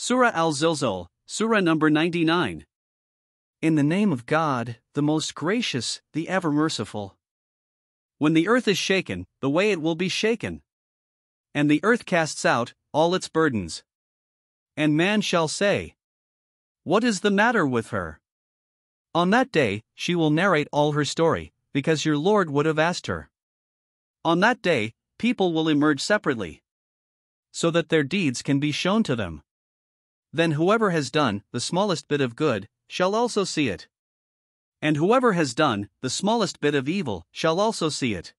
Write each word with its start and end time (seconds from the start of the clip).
Surah 0.00 0.30
Al 0.32 0.52
Zilzal, 0.52 1.08
Surah 1.26 1.58
number 1.58 1.90
99. 1.90 2.64
In 3.60 3.74
the 3.74 3.82
name 3.82 4.12
of 4.12 4.26
God, 4.26 4.76
the 4.94 5.02
most 5.02 5.34
gracious, 5.34 6.00
the 6.12 6.28
ever 6.28 6.52
merciful. 6.52 7.16
When 8.18 8.32
the 8.32 8.46
earth 8.46 8.68
is 8.68 8.78
shaken, 8.78 9.26
the 9.40 9.50
way 9.50 9.72
it 9.72 9.82
will 9.82 9.96
be 9.96 10.08
shaken. 10.08 10.62
And 11.52 11.68
the 11.68 11.80
earth 11.82 12.06
casts 12.06 12.46
out 12.46 12.74
all 12.92 13.12
its 13.16 13.28
burdens. 13.28 13.82
And 14.76 14.96
man 14.96 15.20
shall 15.20 15.48
say, 15.48 15.96
What 16.84 17.02
is 17.02 17.18
the 17.18 17.32
matter 17.32 17.66
with 17.66 17.88
her? 17.88 18.20
On 19.16 19.30
that 19.30 19.50
day, 19.50 19.82
she 19.96 20.14
will 20.14 20.30
narrate 20.30 20.68
all 20.70 20.92
her 20.92 21.04
story, 21.04 21.52
because 21.72 22.04
your 22.04 22.16
Lord 22.16 22.50
would 22.50 22.66
have 22.66 22.78
asked 22.78 23.08
her. 23.08 23.30
On 24.24 24.38
that 24.38 24.62
day, 24.62 24.94
people 25.18 25.52
will 25.52 25.68
emerge 25.68 26.00
separately, 26.00 26.62
so 27.50 27.72
that 27.72 27.88
their 27.88 28.04
deeds 28.04 28.42
can 28.42 28.60
be 28.60 28.70
shown 28.70 29.02
to 29.02 29.16
them. 29.16 29.42
Then 30.32 30.52
whoever 30.52 30.90
has 30.90 31.10
done 31.10 31.42
the 31.52 31.60
smallest 31.60 32.08
bit 32.08 32.20
of 32.20 32.36
good 32.36 32.68
shall 32.88 33.14
also 33.14 33.44
see 33.44 33.68
it. 33.68 33.88
And 34.80 34.96
whoever 34.96 35.32
has 35.32 35.54
done 35.54 35.88
the 36.00 36.10
smallest 36.10 36.60
bit 36.60 36.74
of 36.74 36.88
evil 36.88 37.26
shall 37.30 37.58
also 37.58 37.88
see 37.88 38.14
it. 38.14 38.34